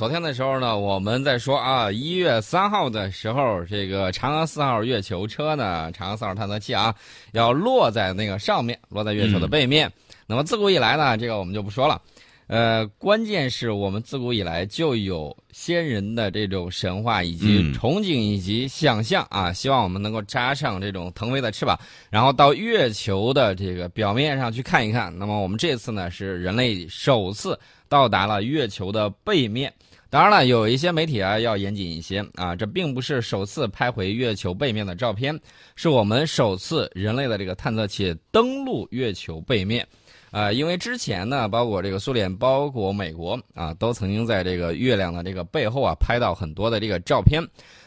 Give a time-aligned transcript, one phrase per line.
[0.00, 6.94] 昨天的时候呢，我们在说啊，一月三号的时候，这个嫦娥四号月球车呢，嫦娥四号探测器啊，
[7.32, 9.92] 要落在那个上面，落在月球的背面。
[10.26, 12.00] 那么自古以来呢，这个我们就不说了。
[12.46, 21.78] 呃，关键是我们自古以来就有先人的这种神话以及憧憬以及想象啊，希望我们能够扎上这种腾飞的翅膀，
[22.08, 25.14] 然后到月球的这个表面上去看一看。
[25.18, 29.70] 那么我们这次呢，是人类首次到达了月球的背面。
[30.10, 35.38] 当然了，有一些媒体啊要严谨一些啊，这并不是首次拍回月球背面的照片，
[35.76, 39.86] 是我们首次人类的这个探测器登陆月球背面。
[40.32, 47.40] 呃，因为之前呢，包括这个苏联，包括美国啊，都曾经在这个月亮的这个背后啊拍到很多的这个照片。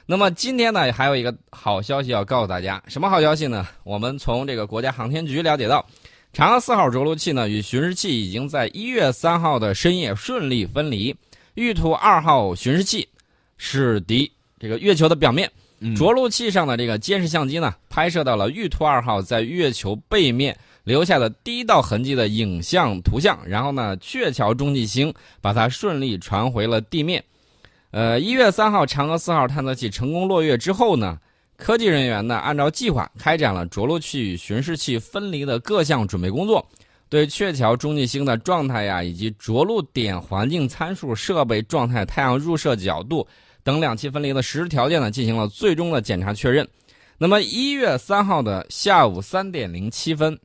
[0.05, 3.67] 那么今天呢，还有一个好消息要告诉大家，什么好消息呢？
[3.83, 5.85] 我们从这个国家航天局了解到，
[6.33, 11.13] 嫦娥四号着陆器呢与巡视器已经在一月三号的深夜顺利分离。
[11.55, 13.07] 玉兔二号巡视器
[13.57, 15.51] 驶抵这个月球的表面，
[15.95, 20.57] 着陆器上的这个监视相机呢拍摄到了玉兔二号在月球背面。
[20.83, 27.23] 留下的第一道痕迹的影像图像，然后呢，鹊桥中继星把它顺利传回了地面。
[27.91, 31.17] 呃，一月三号，嫦娥四号探测器成功落月之后呢，
[31.55, 36.67] 科技人员呢按照计划开展了着陆器与巡视器分离的各项准备工作，
[37.13, 43.27] 对鹊桥中继星的状态呀，以及着陆点环境参数、设备状态、太阳入射角度
[43.63, 46.67] 等两器分离的实时条件呢，进行了最终的检查确认。
[47.19, 50.35] 那么一月三号的下午三点零七分。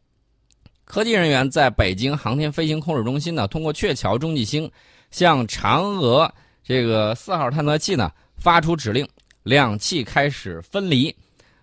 [0.84, 4.70] 科技人员在北京航天飞行控制中心呢，通过鹊桥中继星
[5.10, 6.30] 向嫦娥
[6.62, 9.08] 这个四号探测器呢发出指令，
[9.42, 11.16] 两器开始分离。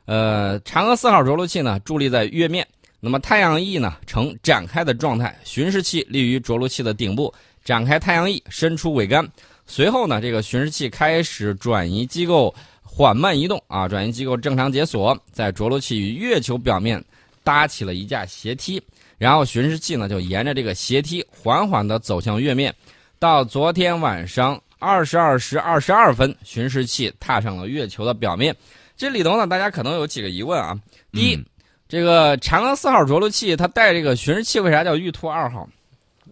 [0.06, 2.68] 呃，嫦娥四号着陆器呢伫立在月面，
[3.06, 7.32] 那么太阳翼呢呈展开的状态，巡视器立于着陆器的顶部，
[7.64, 9.24] 展开太阳翼，伸出桅杆。
[9.68, 17.00] 随后呢，这个巡视器开始转移机构，缓慢移动啊，转移机构正常解锁，在着陆器与月球表面
[17.44, 18.82] 搭起了一架斜梯。
[19.20, 22.74] 然后巡视器呢就沿着这个斜梯缓缓地走向月面，
[23.20, 28.56] 到昨天晚上二十二时二十二分，巡视器踏上了月球的表面。
[28.98, 30.76] 这里头呢，大家可能有几个疑问啊。
[31.12, 31.46] 第一，
[31.96, 35.66] 这个嫦娥四号着陆器它带这个巡视器，为啥叫玉兔二号？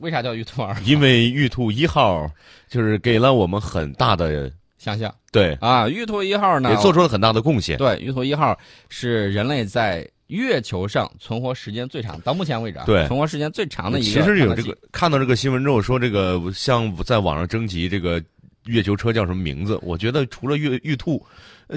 [0.02, 0.82] 为啥叫玉兔二号？
[0.82, 2.30] 因为玉兔一号
[2.68, 5.14] 就是给了我们很大的想象。
[5.32, 7.78] 对啊，玉兔一号呢也做出了很大的贡献。
[7.78, 8.60] 对，玉兔一号
[8.90, 10.06] 是人类在。
[10.28, 14.22] 月球上存活时间最长，到目前为止啊，对，存活时间最长的一个。
[14.22, 18.24] 其实有这个看到这个新闻之后，说这个像在网上征集这个
[18.66, 19.80] 月球车叫什么名字？
[19.82, 21.24] 我觉得除了月玉兔，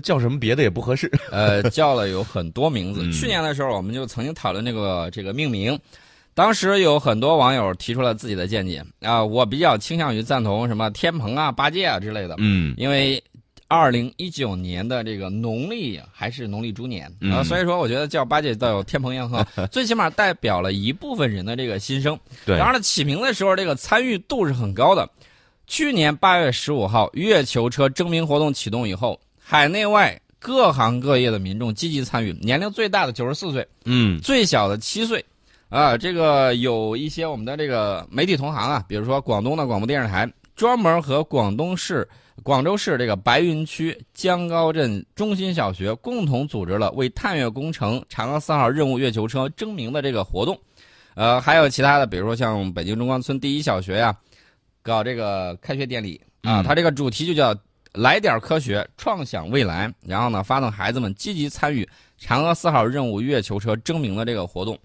[0.02, 1.10] 叫什么别的也不合适。
[1.30, 3.10] 呃，叫了有很多名字。
[3.12, 5.78] 去年的时候，我们就曾经讨论这个这个命名，
[6.34, 12.34] 当时有很多网友提出了自己的见解啊，我比较倾向于赞同什么天蓬啊、八戒啊之类的。
[12.38, 13.22] 嗯，因为。
[13.68, 22.16] 二零一九年的这个农历还是农历猪年啊，所以说我觉得叫八戒倒有天蓬阳鹤， 最起码代表了一部分人的这个心声。
[22.44, 25.10] 对，当然了，起名的时候这个参与度是很高的。
[25.66, 35.24] 去年八月十五号，月球车征名活动启动以后，海内外各行各业的民众积极参与，年龄最大的九十四岁，嗯，最小的七岁，
[35.68, 42.08] 啊，这个有一些我们的这个媒体同行啊，比如说广东的广播电视台，专门和广东市。
[42.42, 50.56] 广州市这个白云区江高镇中心小学共同组织了为探月工程嫦娥四号任务月球车征名的这个活动，
[51.14, 54.14] 呃，还有其他的，比如说像北京中关村第一小学呀，
[54.86, 57.52] 搞这个开学典礼啊，它这个主题就叫
[57.92, 61.86] “来点科学，创想未来”，然后呢，发动孩子们积极参与
[62.20, 64.78] 嫦娥四号任务月球车征名的这个活动。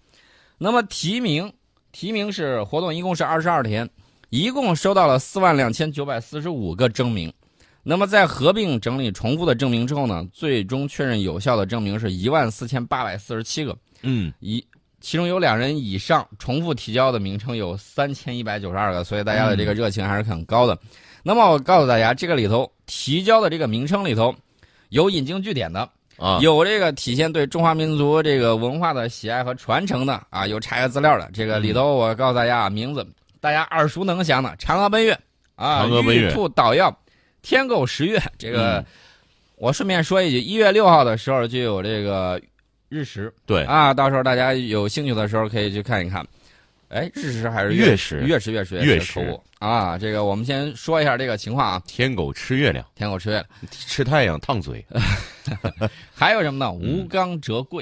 [0.58, 1.54] 那么提名，
[1.92, 3.88] 提名是活动一共是二十二天，
[4.32, 7.32] 一共收到了四万两千九百四十五个征名。
[7.84, 13.78] 那么在合并整理重复的证明之后呢，最终确认有效的证明是一万四千八百四十七个。
[14.02, 14.66] 嗯，一
[15.02, 20.78] 其中有两人以上重复提交的名称有三千一百九十二个，所以大家的这个热情还是很高的。
[21.24, 24.34] 那么我告诉大家，这个里头提交的这个名称里头，
[24.90, 25.88] 有引经据典的
[26.18, 31.30] 啊，有这个体现对中华民族这个文化的喜爱和传承的啊，有查阅资料的。
[31.34, 33.06] 这个里头我告诉大家啊，名字
[33.40, 35.18] 大家耳熟能详的嫦娥奔月
[35.56, 36.96] 啊，玉兔捣药。
[37.44, 38.86] 天狗食月，这个
[39.56, 42.40] 我顺便说一句，一月六号的时候就有这个
[42.92, 46.28] 日食，对啊，到时候大家有兴趣的时候可以去看一看。
[46.90, 48.20] 哎，日食还是月食？
[48.26, 49.98] 月食，月食，月食啊！
[49.98, 51.82] 这个我们先说一下这个情况啊。
[51.88, 54.86] 天狗吃月亮，天狗吃月亮，吃太阳烫嘴。
[56.14, 56.70] 还有什么呢？
[56.70, 57.82] 吴刚折桂，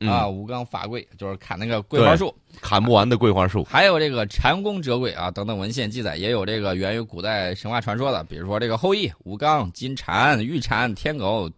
[0.00, 3.62] 啊，嗯吴刚伐桂就是砍那个桂花树，砍不完的桂花树。
[3.62, 11.48] 还有这个蟾宫折桂啊等等文献记载，也有这个源于古代神话传说的，比如说这个后羿、吴刚、金蟾、玉蟾、天狗，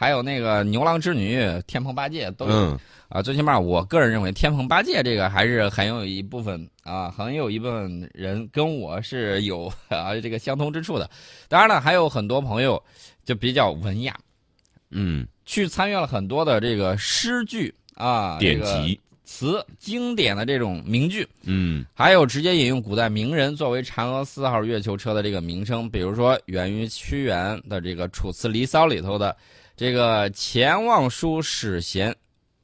[0.00, 2.52] 还有那个牛郎织女、天蓬八戒都有。
[2.54, 2.78] 嗯
[3.10, 11.10] 啊，最起码我个人认为天蓬八戒这个还是很有一部分啊，很有一部分人跟我是有 啊这个相通之处的。
[11.48, 12.82] 当然了，还有很多朋友
[13.26, 14.18] 就比较文雅，
[14.88, 18.98] 嗯，去参阅了很多的这个诗句啊、典这个籍。
[19.22, 29.36] 词、经典的这种名句，嗯还有直接引用古代名人作为嫦娥四号月球车的这个名称，比如说源于屈原的这个《楚辞离骚》里头的
[29.80, 32.14] 这个“前望舒使贤，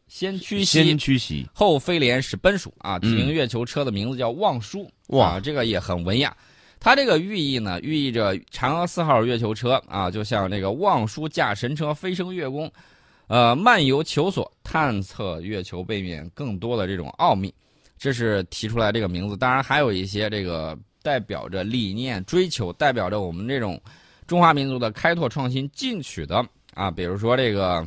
[0.07, 1.49] 先驱兮先，驱袭。
[1.55, 6.37] 后飞廉使奔属”啊，嗯停月球车的名字叫望舒，哇啊，这个也很文雅。
[6.79, 12.71] 它这个寓意呢，寓意着嫦娥四号月球车啊，就像这个望舒驾神车飞升月宫，
[13.29, 17.51] 呃，漫游求索，探测月球背面更多的这种奥秘，
[17.97, 19.39] 这是提出来这个名字。
[19.39, 23.81] 当然，还有一些这个代表着理念追求，代表着我们这种
[24.27, 27.85] 中华民族的开拓创新进取的啊，比如说这个，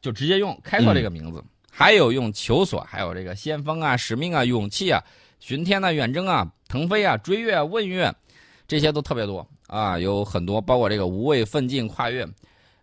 [0.00, 5.04] 就直接用开拓这个名字，还有用求索，还有这个先锋啊、使命啊、勇气啊、
[5.40, 8.10] 巡天啊、远征啊、腾飞啊、追月啊、问月，
[8.66, 12.26] 这些都特别多啊，有很多，包括这个无畏奋进、跨越。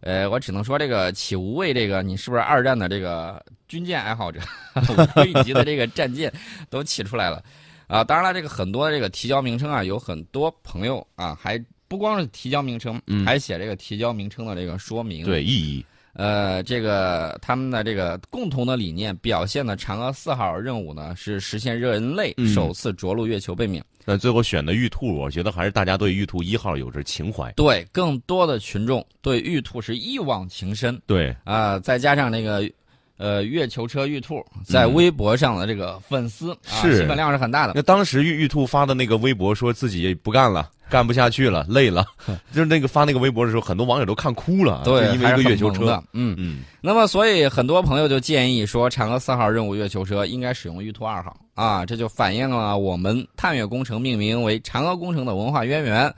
[0.02, 4.40] 呃，我只能说这个起无畏，这个你是不是二战的这个军舰爱好者？
[4.90, 6.32] 五颗级的这个战舰
[6.70, 7.44] 都起出来了
[7.88, 8.04] 啊！
[8.04, 11.58] 当然了，这个很多这个提交名称啊，有很多朋友啊，还
[11.88, 15.26] 不光是提交名称，嗯还写这个提交名称的这个说明。
[15.26, 15.86] 对，意义。
[16.14, 23.84] 呃，这个他们的这个共同的理念表现的嫦娥四号任务呢，是实现人类嗯首次着陆月球背面。
[24.06, 27.52] 但最后选的玉兔，我觉得还是大家对玉兔一号有着情怀。
[27.54, 32.70] 对，更多的群众对玉兔是一往情深对，啊、再加上那个。
[33.18, 37.74] 呃，月球车玉兔在微博上的这个粉丝、啊，嗯是新粉量是很大的。
[37.76, 42.06] 那当时玉玉兔发的那个微博，说自己不干了， 干不下去了，累了，
[42.52, 46.36] 就是那个发那个微博的时候，很多网友都看哭了，对，因为一个月球车嗯。
[46.38, 56.14] 嗯那么，所以很多朋友就建议说，嫦娥四号任务月球车应该使用玉兔二号啊，这就反映了我们探月工程命名为嫦娥工程的文化渊源。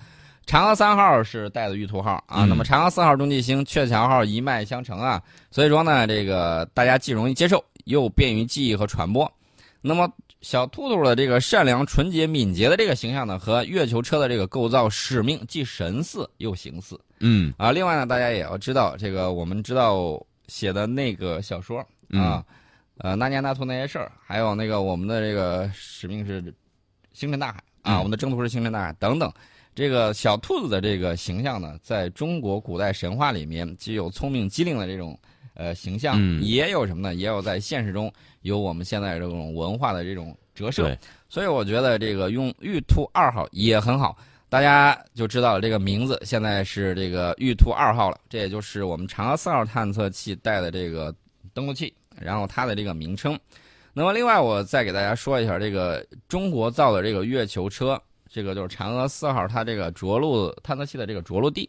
[0.48, 5.22] 嫦娥三号是带的玉兔号啊，嗯那么嫦娥四号中继星、鹊桥号一脉相承啊，
[5.52, 9.30] 所以说呢，这个大家既容易接受，又便于记忆和传播。
[9.82, 10.10] 那么
[10.40, 16.98] 小兔兔的这个善良、纯洁、敏捷的这个形象呢，和月球车的这个构造使命既神似又形似。
[17.20, 22.42] 嗯啊，另外呢，大家也要知道，这个我们知道写的那个小说啊，
[23.00, 26.42] 呃，那年那兔那些事儿，还有那个我们的这个使命是
[27.12, 29.30] 星辰大海啊，嗯我们的征途是星辰大海等等。
[29.78, 35.16] 这个小兔子的这个形象呢，在中国古代神话里面，既有聪明机灵的这种
[35.54, 37.14] 呃形象，嗯也有什么呢？
[37.14, 40.98] 也有在现实中有我们现在这种文化的这种折射。
[41.30, 44.18] 所以我觉得这个用玉兔二号也很好，
[44.50, 51.14] 大家就知道了这个名字现在是这个玉兔二号了，这也就是我们嫦娥四号探测器带的这个
[51.54, 53.40] 登陆器，然后它的这个名称。
[53.94, 58.02] 那么另外我再给大家说一下这个中国造的这个月球车，
[58.38, 61.68] 这个就是嫦娥四号它这个着陆探测器的这个着陆地，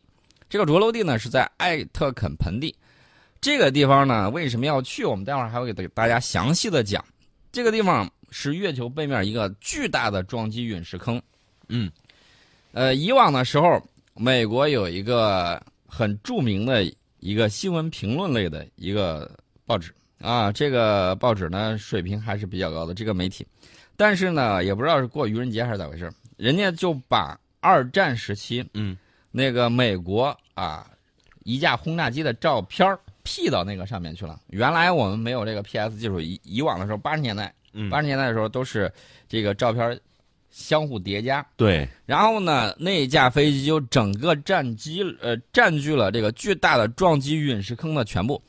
[0.50, 2.76] 这个着陆地呢是在艾特肯盆地。
[3.40, 5.02] 这个地方呢，为什么要去？
[5.02, 7.02] 我们待会儿还会给大家详细的讲。
[7.50, 11.18] 这个地方是月球背面一个巨大的撞击陨石坑。
[11.68, 11.90] 嗯，
[12.72, 13.82] 呃，以往的时候，
[14.12, 16.84] 美国有一个很著名的
[17.20, 19.30] 一个新闻评论类的一个
[19.64, 19.90] 报纸
[20.20, 23.46] 啊，这个报纸呢水平还是比较高的这个媒体，
[23.96, 28.96] 但是呢，也不知道是过愚人节还是咋回事，人家就把二战时期嗯
[29.30, 30.90] 那个美国啊
[31.44, 34.40] 一架轰炸机的照片儿 P 到那个上面去了。
[34.46, 38.90] 原来我们没有这个 PS 技术，以以往的时候，八十年代嗯八十年代的时候都是
[39.28, 40.00] 这个照片
[40.50, 48.40] 相互叠加，对，然后呢，那架飞机就整个占机呃占据了这个巨大的撞击陨石坑的全部。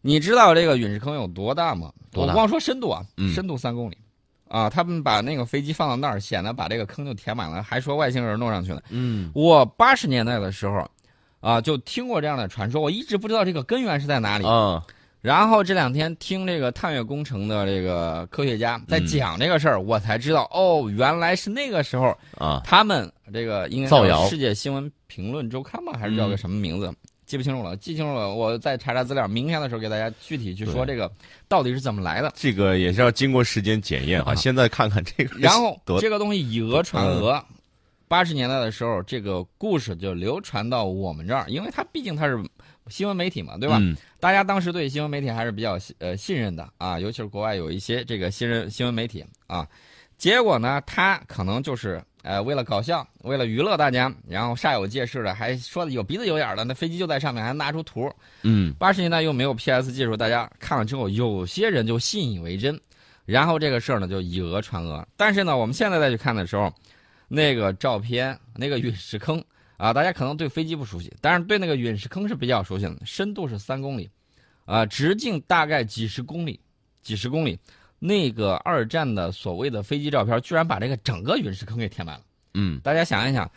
[0.00, 1.92] 你知道这个陨石坑有多大吗？
[2.12, 3.96] 大我光说深度啊，嗯深度三公里。
[4.54, 8.80] 啊，他们把那个飞机放到那儿，显得把这个坑就填满了，还说外星人弄上去了。
[8.90, 10.88] 嗯我八十年代的时候，
[11.40, 14.46] 啊，就听过这样的传说，我一直不知道这个根源是在哪里。
[14.46, 14.80] 嗯，
[15.20, 26.94] 然后这两天听这个探月工程的这个科学家在嗯讲这个事儿，我才知道哦，原来是那个时候啊，他们这个应该造谣世界新闻评论周刊吧，还是叫个什么名字？
[27.26, 31.10] 记不清楚了，记清楚了，我再查查资料，明天的时候给大家具体去说这个
[31.48, 32.32] 到底是怎么来的。
[32.34, 34.32] 这个也是要经过时间检验啊。
[34.32, 37.42] 啊现在看看这个，然后这个东西以讹传讹，
[38.08, 42.38] 八十年代的时候，这个故事就流传到我们这儿，因为它毕竟它是
[42.88, 43.78] 新闻媒体嘛，对吧？
[43.80, 49.68] 嗯大家当时对新闻媒体还是比较呃信任的啊，尤其是国外有一些这个新人新闻媒体啊。
[50.16, 58.10] 结果呢，他可能就是呃为了搞笑，为了娱乐大家，然后煞有介事的，还说的有鼻子有眼的，那飞机就在上面，还拿出图。
[58.42, 62.80] 嗯八十年代又没有 PS 技术，大家看了之后，有些人就信以为真，
[63.26, 65.06] 然后这个事儿呢就以讹传讹。
[65.18, 66.72] 但是呢，我们现在再去看的时候，
[67.28, 69.44] 那个照片，那个陨石坑
[69.76, 74.08] 啊，大家可能对飞机不熟悉，但是对那个陨石坑是比较熟悉的，深度是三公里，
[74.64, 76.58] 啊，直径大概几十公里，
[77.02, 77.58] 几十公里。
[78.06, 82.24] 那个二战的所谓的飞机照片，居然把这个整个陨石坑给填满了。
[82.52, 83.50] 嗯大家想一想，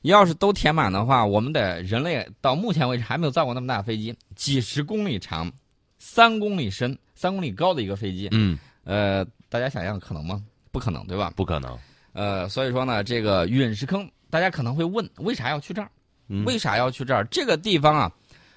[0.00, 5.52] 要是都填满的话，我们的人类到目前为止还没有造过那么大的飞机，几十公里长，
[5.98, 10.42] 三公里深、三公里高的一个飞机，嗯，呃，大家想象可能吗？
[10.72, 11.30] 不可能，对吧？
[11.36, 11.78] 不可能。
[12.14, 15.90] 呃，所以说呢，这个陨石坑，大家可能会问，为啥要去这儿？
[16.28, 17.22] 嗯为啥要去这儿？
[17.26, 18.10] 这个地方啊，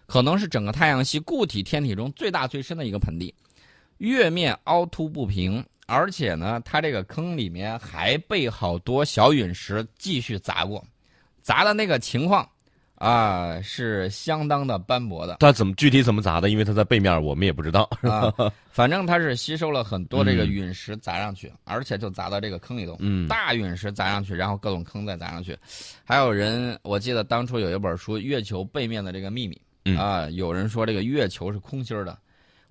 [0.06, 3.34] 可能是整个太阳系固体天体中最大最深的一个盆地，
[3.98, 10.84] 月面凹凸不平，而且呢，它这个坑里面还被好多小陨石继续砸过，
[11.42, 12.48] 砸的那个情况
[12.96, 15.38] 啊、是相当的斑驳的。
[15.42, 16.50] 它怎么具体怎么砸的？
[16.50, 17.90] 因为它在背面，我们也不知道。
[18.02, 18.34] 啊，
[18.72, 22.96] 反正它是吸收了很多这个嗯陨石砸上去，而且就砸到这个坑里头。
[23.00, 25.58] 嗯大陨石砸上去，然后各种坑再砸上去。
[26.06, 32.18] 还有人，我记得当初有一本书《月球背面的这个秘密》嗯啊，有人说这个月球是空心儿的，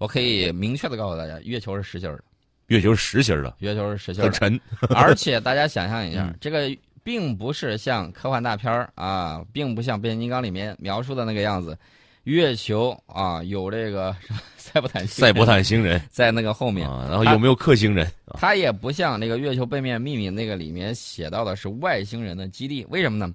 [0.03, 2.25] 我可以明确的告诉大家，月球是实心儿的，
[2.67, 4.33] 月球是实心儿的，月球是实心儿的。
[4.33, 4.61] 很沉。
[4.97, 6.69] 而且大家想象一下嗯，这个
[7.05, 11.79] 并不是像科幻大片儿啊，并不像变形金刚里面描述的那个样子。
[12.25, 18.05] 月球啊，有这个什么赛博坦星人赛博坦星人在那个后面，啊，然后有没有克星人？
[18.25, 23.33] 啊它也不像那个月球背面秘密那个里面写到的是外星人的基地，为什么呢？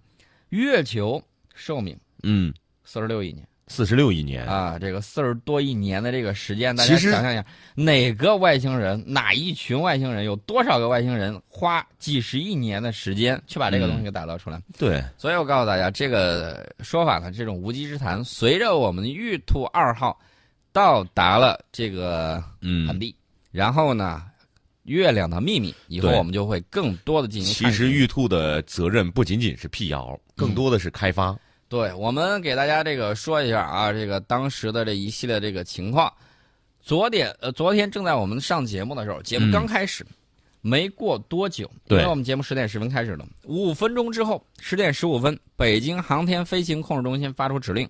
[0.49, 1.21] 月球
[1.55, 4.45] 寿命嗯，四十六亿年四十六亿年。
[4.45, 7.45] 啊，这个四十多亿年的这个时间，大家想象一下，
[7.75, 14.61] 哪个外星人，哪一群外星人，有多少个外星人花几十亿年的时间去把这个东西给打造出来？
[14.77, 20.17] 对，所以我告诉大家，这个说法呢，这种无稽之谈，随着我们玉兔二号
[20.71, 23.15] 到达了这个盆嗯，地，
[23.51, 24.23] 然后呢，
[24.83, 31.37] 月亮的秘密，以后我们就会更多的进行其实玉兔的责任不仅仅是辟谣，更多的是开发。
[31.69, 36.11] 对我们给大家这个说一下啊，这个当时的这一系列这个情况。
[36.81, 40.05] 昨天呃，昨天正在我们上节目的时候，节目嗯刚开始，
[40.61, 47.85] 没过多久，因对为我们节目十点十分开始的，五分钟之后，十点十五分，北京航天飞行控制中心发出指令，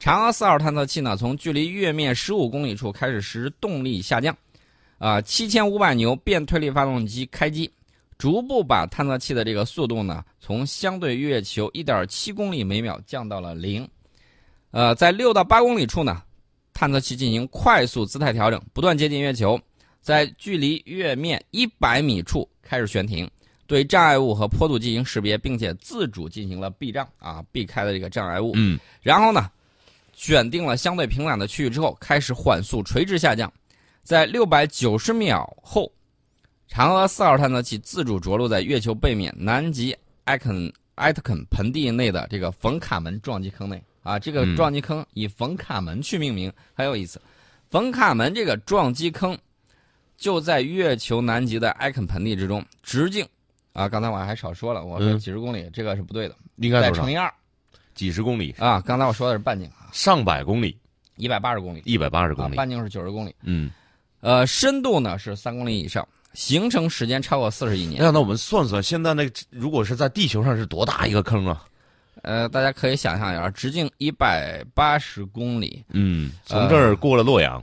[0.00, 4.34] 嫦娥四号探测器呢从距离月面十五公里处开始实施动力下降，
[4.96, 7.70] 啊，七千五百牛变推力发动机开机，
[8.20, 13.88] 逐步把探测器的这个速度呢，从相对月球一点七公里每秒降到了零。
[14.72, 16.22] 呃，在六到八公里处呢，
[16.74, 19.58] 探测器进行快速姿态调整，不断接近月球，
[20.02, 23.26] 在距离月面一百米处开始悬停，
[23.66, 28.52] 对障碍物和坡度进行识别，并且自主进行了避障啊，避开了这个障碍物。
[28.54, 29.50] 嗯，然后呢，
[30.12, 33.50] 选定了相对平坦的区域之后，开始缓速垂直下降，
[34.02, 35.90] 在六百九十秒后，
[36.70, 43.82] 嫦娥四号探测器自主着陆在月球背面南极艾肯艾特肯盆地内的这个冯卡门撞击坑内。
[44.04, 44.54] 啊，这个嗯。
[44.54, 47.20] 撞击坑以冯卡门去命名，很有意思。
[47.70, 49.36] 冯卡门这个撞击坑
[50.16, 53.26] 就在月球南极的艾肯盆地之中，直径。
[53.72, 55.18] 啊，刚才我还少说了，我说嗯。
[55.18, 57.10] 几十公里，这个是不对的，应该再乘？
[57.10, 57.32] 以二。
[57.94, 60.78] 几十公里，啊，刚才我说的是半径啊，上百公里，
[61.16, 61.82] 一百八十公里。
[61.84, 62.54] 一百八十啊公，里。
[62.54, 63.70] 半径是九十公里，嗯，
[64.20, 68.02] 呃，深度呢是三公里以上，形成时间超过四十亿年。
[68.02, 71.64] 那那我们算算，现在那个如果是在地球上是多大一个坑啊？
[72.22, 77.62] 呃，大家可以想象一下，直径一百八十公里嗯，从这儿过了洛阳，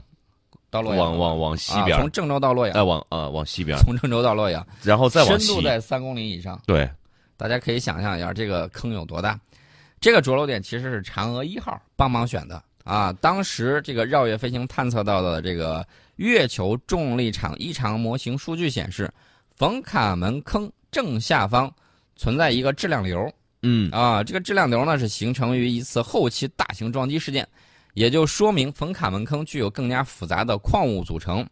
[0.68, 5.62] 到洛阳，往往往西边啊，，从郑州到洛阳，再往啊往西边，从郑州到洛阳，然后再往西深度。
[5.62, 6.60] 在三公里以上。
[6.66, 6.90] 对，
[7.36, 9.38] 大家可以想象一下这个坑有多大。
[10.00, 13.12] 这个着陆点其实是嫦娥一号帮忙选的啊。
[13.20, 15.86] 当时这个绕月飞行探测到的这个
[16.18, 19.08] 月球重力场异常模型数据显示，
[19.54, 21.72] 冯卡门坑正下方
[22.16, 23.32] 存在一个质量流
[23.62, 24.24] 嗯啊。
[24.24, 27.46] 这个质量流呢是形成于一次后期大型撞击事件，
[27.94, 31.46] 也就说明冯卡门坑具有更加复杂的矿物组成。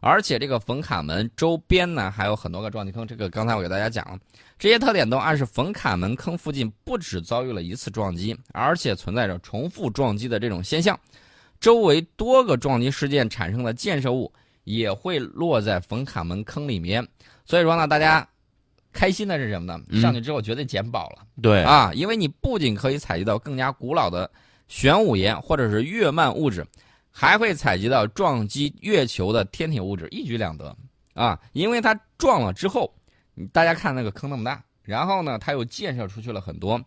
[0.00, 4.18] 而且这个冯卡门周边呢还有很多个撞击坑，这个刚才我给大家讲了，
[4.58, 10.98] 这些特点都暗示冯卡门坑附近不止遭遇了一次撞击，而且存在着重复撞击的这种现象。
[11.60, 14.32] 周围多个撞击事件产生的建设物
[14.64, 17.06] 也会落在冯卡门坑里面。
[17.44, 18.26] 所以说呢，大家
[18.92, 19.82] 开心的是什么呢？
[19.88, 21.26] 嗯上去之后绝对捡宝了。
[21.40, 24.30] 对，啊，因为你不仅可以采集到更加古老的
[24.66, 26.66] 玄武岩或者是月幔物质，
[27.10, 30.76] 还会采集到撞击月球的天体物质，一举两得
[31.14, 31.40] 啊！
[31.52, 32.92] 因为它撞了之后，
[33.52, 36.80] 大家看那个坑那么大，然后呢，它又建设出去了很多，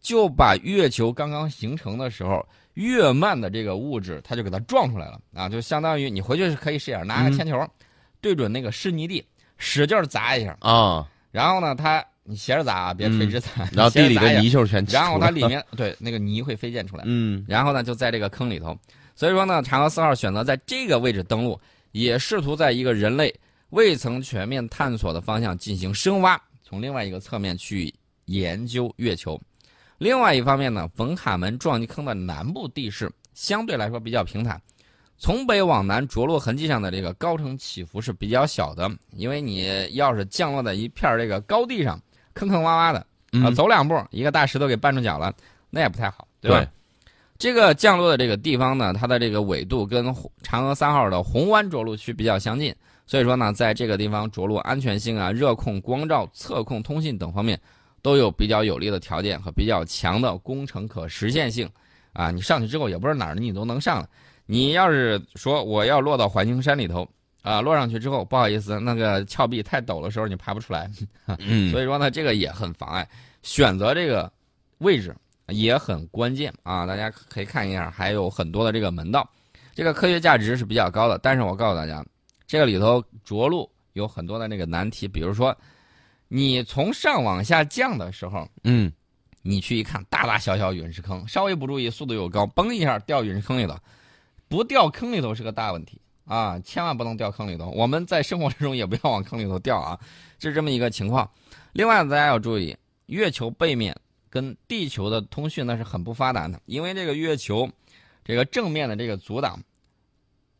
[0.00, 5.20] 就把月球刚刚形成的时候月幔的这个物质，它就给它撞出来了。
[5.34, 5.48] 啊！
[5.48, 7.32] 就相当于你回去是可以试一下，拿个嗯。
[7.32, 7.68] 铅球、
[8.20, 9.24] 对准那个湿泥地，
[9.58, 17.44] 使劲砸一下，啊，然后呢，它你斜着砸啊，别垂直砸， 然后地里的泥鳅全然后它里面对那个泥会飞溅出来，嗯。
[17.48, 18.76] 然后呢就在这个坑里头，
[19.14, 21.60] 所以说呢，嫦娥四号选择在这个位置登陆，
[21.92, 23.34] 也试图在一个人类
[23.70, 27.92] 未曾全面探索的方向进行深挖，从另外一个侧面去
[28.26, 29.40] 研究月球。
[30.00, 34.58] 另外一方面呢，冯卡门撞击坑的南部地势相对来说比较平坦，
[35.18, 42.00] 从北往南着陆痕迹上的这个高程起伏是比较小的，因为你要是降落在一片这个高地上，
[42.32, 42.98] 坑坑洼洼的。
[42.98, 45.30] 啊，嗯走两步，一个大石头给绊住脚了，
[45.68, 46.60] 那也不太好，对吧？
[46.60, 46.68] 对
[47.38, 50.06] 这个降落的这个地方呢，它的这个纬度跟
[50.42, 52.74] 嫦娥三号的红湾着陆区比较相近，
[53.06, 57.60] 所以说呢，在这个地方着陆安全性啊、热控、光照、测控、通信等方面
[58.02, 61.68] 都有比较有利的条件和比较强的工程可实现性。
[62.12, 64.08] 啊，你上去之后也不是哪儿你都能上的。
[64.46, 67.08] 你要是说我要落到环形山里头，
[67.42, 70.90] 啊，落上去之后不好意思，那个峭壁太陡的时候你爬不出来，
[71.38, 73.08] 嗯，所以说呢，这个也很妨碍。
[73.42, 74.30] 选择这个
[74.78, 75.14] 位置
[75.46, 76.84] 也很关键啊！
[76.84, 79.28] 大家可以看一下，还有很多的这个门道，
[79.72, 81.16] 这个科学价值是比较高的。
[81.18, 82.04] 但是我告诉大家，
[82.44, 85.56] 这个里头着陆有很多的那个难题，比如说，
[86.32, 88.90] 你从上往下降的时候，嗯
[89.42, 93.82] 你去一看，大大小小陨石坑，稍微不注意，速度又高，嘣一下掉陨石坑里了，
[94.48, 96.56] 不掉坑里头是个大问题啊！
[96.60, 97.68] 千万不能掉坑里头。
[97.70, 99.98] 我们在生活之中也不要往坑里头掉啊，
[100.38, 101.28] 是这么一个情况。
[101.72, 103.92] 另外，大家要注意，月球背面
[104.28, 107.68] 跟地球的通讯那是很不发达的，因为这个月球
[108.24, 109.60] 这个正面的这个阻挡，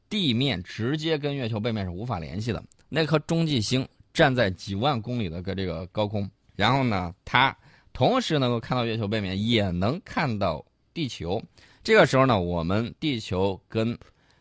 [0.08, 2.60] 地面直接跟月球背面是无法联系的。
[2.88, 7.56] 那颗中继星站在几万公里的个这个高空，然后呢，它
[7.92, 11.42] 同时能够看到月球背面，也能看到地球。
[11.82, 13.96] 这个时候呢，我们地球跟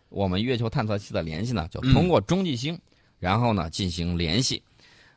[0.10, 2.78] 我们月球探测器的联系呢，就通过中继星，
[3.20, 4.62] 然后呢进行联系。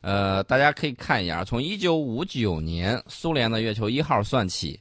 [0.03, 4.79] 呃，大家可以看一下，从一九五九年苏联的月球一号算起，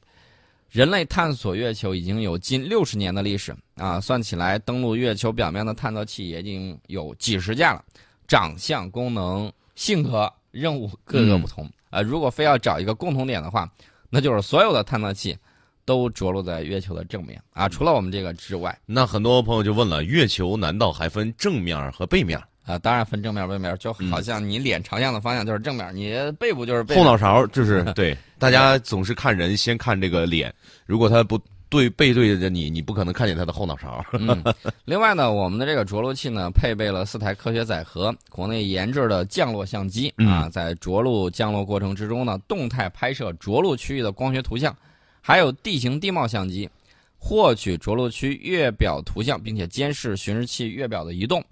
[0.68, 4.00] 人类探索月球已经有近六十年的历史啊！
[4.00, 7.84] 算起来，登陆月球表面的探测器也已经有几十架了，
[8.26, 11.68] 长相、功能、性格、任务各个不同。
[11.90, 13.68] 呃，如果非要找一个共同点的话，
[14.10, 15.36] 那就是所有的探测器
[15.84, 18.78] 都着陆在月球的正面啊，除了我们这个之外。
[18.86, 22.40] 那很多朋友就问了，月球难道还分正面和背面？
[22.64, 27.04] 啊，当然分正面、背面，就好像你脸朝向的方向就是正面，你背部就是背面。
[27.04, 30.54] 后脑勺就是对，大家总是看人先看这个脸，
[30.86, 31.36] 如果他不
[31.72, 34.04] 对背对着你，你不可能看见他的后脑勺。
[34.12, 34.44] 嗯，
[34.84, 44.76] 另外呢，我们的这个着陆器呢，配备了四台科学载荷，国内研制的降落相机啊，在着陆降落过程之中呢，动态拍摄着陆区域的光学图像，
[45.22, 46.68] 还有地形地貌相机，
[47.16, 51.42] 获取着陆区月表图像，并且监视巡视器月表的移动。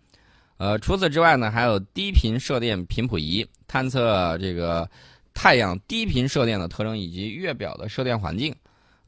[0.59, 4.87] 呃，除此之外呢，还有低频射电频谱仪，探测这个
[5.33, 8.55] 太阳低频射电的特征以及月表的射电环境。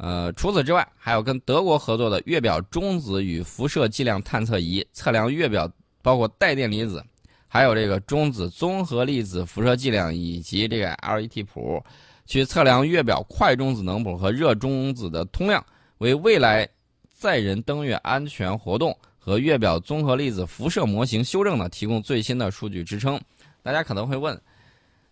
[0.02, 5.70] 呃，除此之外，还有跟德国合作的月表中子与辐射剂量探测仪，测量月表
[6.02, 7.00] 包括带电离子，
[7.46, 11.80] 还有这个中子综合粒子辐射剂量以及这个 LET 谱，
[12.26, 15.64] 去测量月表快中子能谱和热中子的通量，
[15.98, 16.68] 为未来
[17.08, 23.20] 载人登月安全活动和月表综合粒子辐射模型修正呢提供最新的数据支撑。
[23.62, 24.36] 大家可能会问，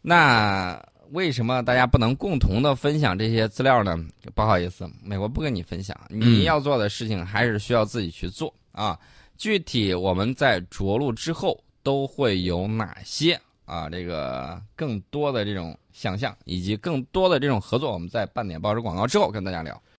[0.03, 3.99] 那为什么大家不能共同的分享这些资料呢？
[4.35, 8.99] 不好意思，美国不跟你分享，你要做的事情还是需要自己去做啊。
[9.37, 13.89] 具体我们在着陆之后都会有哪些啊？
[13.89, 19.83] 这个更多的这种想象以及更多的这种合作，我们在半点报纸广告之后跟大家聊。